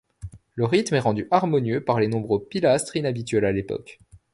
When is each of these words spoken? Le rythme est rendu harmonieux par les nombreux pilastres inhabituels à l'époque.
Le 0.55 0.65
rythme 0.65 0.95
est 0.95 0.99
rendu 0.99 1.27
harmonieux 1.29 1.83
par 1.85 1.99
les 1.99 2.07
nombreux 2.07 2.43
pilastres 2.43 2.95
inhabituels 2.95 3.45
à 3.45 3.51
l'époque. 3.51 3.99